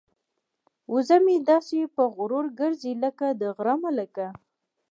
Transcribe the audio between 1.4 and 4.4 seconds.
داسې په غرور ګرځي لکه د غره ملکه.